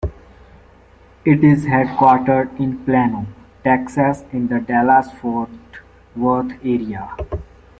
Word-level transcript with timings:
It 1.23 1.43
is 1.43 1.65
headquartered 1.67 2.59
in 2.59 2.83
Plano, 2.85 3.27
Texas 3.63 4.23
in 4.31 4.47
the 4.47 4.59
Dallas-Fort 4.59 5.51
Worth 6.15 6.53
area. 6.65 7.11